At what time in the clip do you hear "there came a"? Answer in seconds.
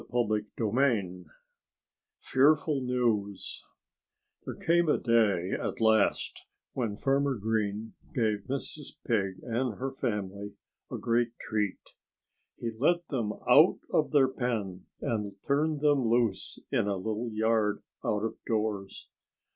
4.43-4.97